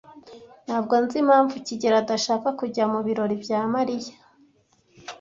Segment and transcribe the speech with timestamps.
[0.65, 4.13] Ntabwo nzi impamvu kigeli adashaka kujya mubirori bya Mariya.